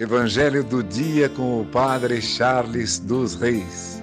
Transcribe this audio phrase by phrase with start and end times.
[0.00, 4.00] Evangelho do dia com o Padre Charles dos Reis.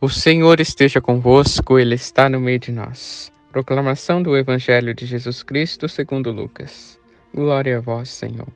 [0.00, 3.32] O Senhor esteja convosco, Ele está no meio de nós.
[3.52, 6.98] Proclamação do Evangelho de Jesus Cristo segundo Lucas.
[7.32, 8.48] Glória a vós, Senhor.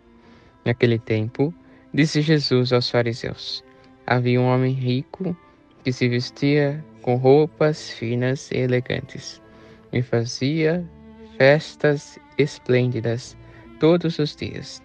[0.65, 1.55] Naquele tempo,
[1.95, 3.63] disse Jesus aos fariseus:
[4.11, 5.37] Havia um homem rico
[5.85, 9.39] que se vestia com roupas finas e elegantes
[9.93, 10.83] e fazia
[11.37, 13.37] festas esplêndidas
[13.79, 14.83] todos os dias.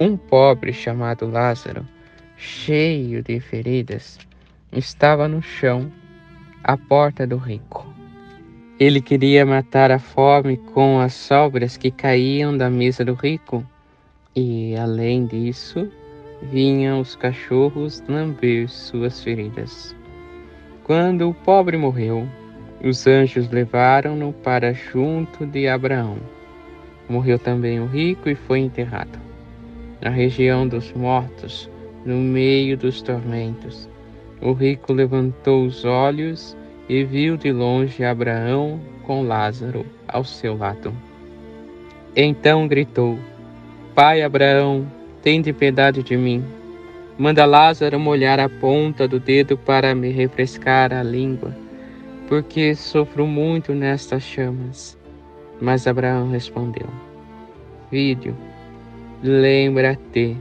[0.00, 1.86] Um pobre chamado Lázaro,
[2.38, 4.18] cheio de feridas,
[4.72, 5.92] estava no chão
[6.64, 7.86] à porta do rico.
[8.78, 13.62] Ele queria matar a fome com as sobras que caíam da mesa do rico,
[14.34, 15.92] e, além disso,
[16.42, 19.94] vinham os cachorros lamber suas feridas.
[20.84, 22.26] Quando o pobre morreu,
[22.82, 26.16] os anjos levaram-no para junto de Abraão.
[27.08, 29.18] Morreu também o rico e foi enterrado.
[30.00, 31.70] Na região dos mortos,
[32.04, 33.88] no meio dos tormentos,
[34.40, 36.56] o rico levantou os olhos
[36.88, 40.92] e viu de longe Abraão com Lázaro ao seu lado.
[42.16, 43.18] Então gritou:
[43.94, 44.86] Pai Abraão,
[45.22, 46.42] Tende piedade de mim.
[47.18, 51.54] Manda Lázaro molhar a ponta do dedo para me refrescar a língua,
[52.26, 54.96] porque sofro muito nestas chamas.
[55.60, 56.86] Mas Abraão respondeu:
[57.90, 58.34] Filho,
[59.22, 60.34] lembra-te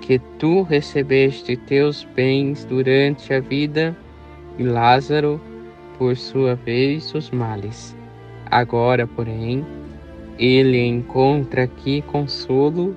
[0.00, 3.94] que tu recebeste teus bens durante a vida
[4.58, 5.38] e Lázaro,
[5.98, 7.94] por sua vez, os males.
[8.50, 9.66] Agora, porém,
[10.38, 12.96] ele encontra aqui consolo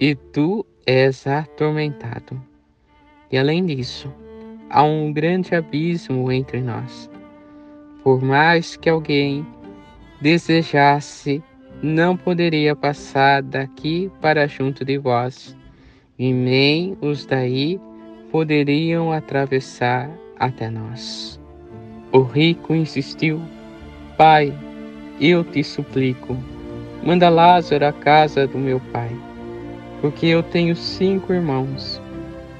[0.00, 2.40] e tu és atormentado.
[3.30, 4.10] E além disso,
[4.70, 7.10] há um grande abismo entre nós.
[8.02, 9.46] Por mais que alguém
[10.22, 11.42] desejasse,
[11.82, 15.54] não poderia passar daqui para junto de vós,
[16.18, 17.78] e nem os daí
[18.30, 21.38] poderiam atravessar até nós.
[22.10, 23.40] O rico insistiu:
[24.16, 24.52] Pai,
[25.20, 26.36] eu te suplico,
[27.04, 29.29] manda Lázaro à casa do meu pai
[30.00, 32.00] porque eu tenho cinco irmãos.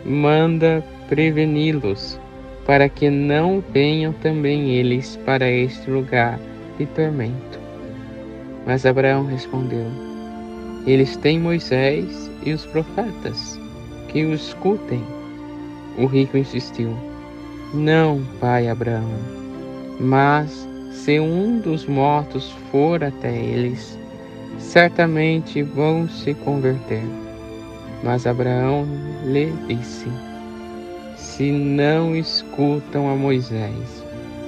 [0.04, 2.18] Manda preveni-los,
[2.66, 6.38] para que não venham também eles para este lugar
[6.78, 7.58] de tormento.
[8.66, 9.86] Mas Abraão respondeu:
[10.86, 13.58] Eles têm Moisés e os profetas,
[14.08, 15.02] que o escutem.
[15.98, 16.96] O rico insistiu:
[17.74, 19.10] Não, pai Abraão,
[19.98, 23.98] mas se um dos mortos for até eles,
[24.58, 27.02] certamente vão se converter.
[28.02, 28.86] Mas Abraão
[29.24, 30.06] lhe disse:
[31.16, 34.04] Se não escutam a Moisés,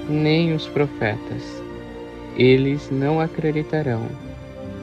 [0.08, 1.62] nem os profetas,
[2.36, 4.06] eles não acreditarão,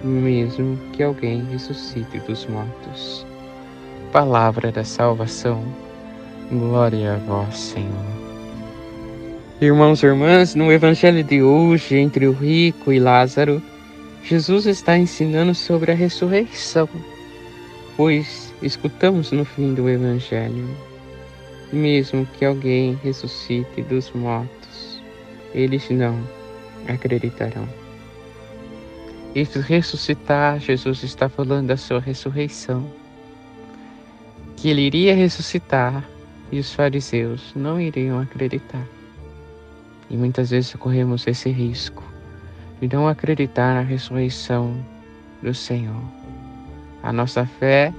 [0.03, 3.25] mesmo que alguém ressuscite dos mortos.
[4.11, 5.63] Palavra da salvação,
[6.51, 8.19] glória a vós, Senhor.
[9.61, 13.61] Irmãos e irmãs, no Evangelho de hoje, entre o rico e Lázaro,
[14.23, 16.87] Jesus está ensinando sobre a ressurreição,
[17.99, 20.65] pois escutamos no fim do Evangelho.
[21.73, 25.03] Mesmo que alguém ressuscite dos mortos,
[25.53, 26.17] eles não
[26.87, 27.67] acreditarão.
[29.35, 32.89] E ressuscitar, Jesus está falando da sua ressurreição.
[34.55, 36.07] Que ele iria ressuscitar
[36.53, 38.87] e os fariseus não iriam acreditar.
[40.09, 42.01] E muitas vezes corremos esse risco
[42.79, 44.73] de não acreditar na ressurreição
[45.43, 46.01] do Senhor.
[47.01, 47.93] A nossa fé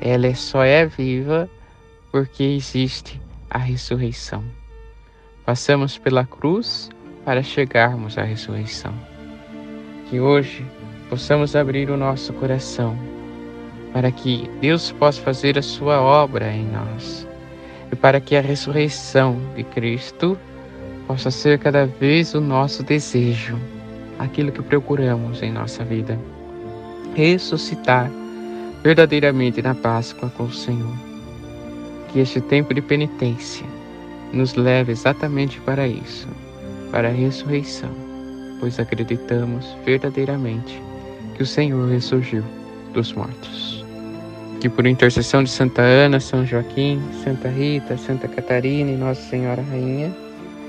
[0.00, 1.48] ela é só é viva
[2.10, 4.42] porque existe a ressurreição.
[5.46, 6.90] Passamos pela cruz
[7.24, 8.92] para chegarmos à ressurreição.
[10.10, 10.66] Que hoje
[11.08, 12.98] possamos abrir o nosso coração
[13.92, 17.26] para que Deus possa fazer a sua obra em nós
[17.92, 20.36] e para que a ressurreição de Cristo
[21.06, 23.56] possa ser cada vez o nosso desejo,
[24.18, 26.18] aquilo que procuramos em nossa vida.
[27.14, 28.10] Ressuscitar
[28.82, 30.94] verdadeiramente na Páscoa com o Senhor.
[32.08, 33.66] Que este tempo de penitência
[34.32, 36.28] nos leve exatamente para isso,
[36.90, 37.90] para a ressurreição,
[38.60, 40.80] pois acreditamos verdadeiramente
[41.34, 42.42] que o Senhor ressurgiu
[42.92, 43.84] dos mortos.
[44.60, 49.62] Que por intercessão de Santa Ana, São Joaquim, Santa Rita, Santa Catarina e Nossa Senhora
[49.62, 50.14] Rainha,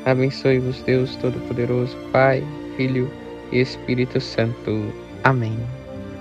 [0.05, 2.43] abençoe-vos Deus Todo-Poderoso, Pai,
[2.75, 3.11] Filho
[3.51, 4.91] e Espírito Santo.
[5.23, 5.57] Amém.